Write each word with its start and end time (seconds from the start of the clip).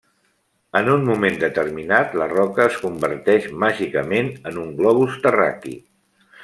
En 0.79 0.87
un 0.93 1.03
moment 1.09 1.37
determinat, 1.43 2.15
la 2.21 2.29
roca 2.33 2.65
es 2.71 2.81
converteix 2.87 3.47
màgicament 3.65 4.35
en 4.53 4.61
un 4.67 4.77
globus 4.81 5.25
terraqüi. 5.27 5.81